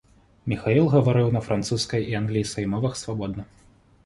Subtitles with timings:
[0.53, 3.43] Міхаіл гаварыў на французскай і англійскай мовах свабодна.